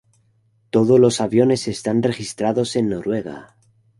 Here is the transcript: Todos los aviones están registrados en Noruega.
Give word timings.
Todos 0.71 0.99
los 0.99 1.21
aviones 1.21 1.67
están 1.67 2.01
registrados 2.01 2.75
en 2.75 2.89
Noruega. 2.89 3.55